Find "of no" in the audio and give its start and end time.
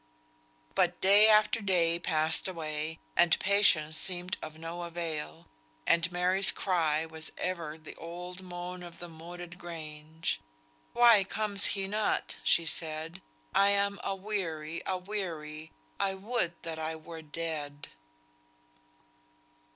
4.41-4.81